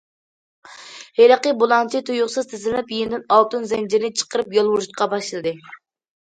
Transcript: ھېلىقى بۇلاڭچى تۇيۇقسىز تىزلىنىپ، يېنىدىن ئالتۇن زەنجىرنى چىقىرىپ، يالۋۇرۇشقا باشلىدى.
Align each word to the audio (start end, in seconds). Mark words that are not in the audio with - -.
ھېلىقى 1.19 1.51
بۇلاڭچى 1.63 2.01
تۇيۇقسىز 2.07 2.49
تىزلىنىپ، 2.53 2.95
يېنىدىن 2.95 3.27
ئالتۇن 3.37 3.69
زەنجىرنى 3.73 4.11
چىقىرىپ، 4.23 4.57
يالۋۇرۇشقا 4.59 5.11
باشلىدى. 5.15 5.55